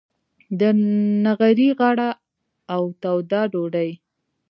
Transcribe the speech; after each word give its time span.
د 0.59 0.61
نغري 1.23 1.69
غاړه 1.79 2.09
او 2.73 2.83
توده 3.01 3.41
ډوډۍ. 3.51 3.91